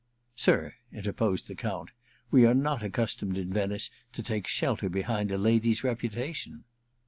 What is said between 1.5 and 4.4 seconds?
Count, *we are not accustomed in Venice to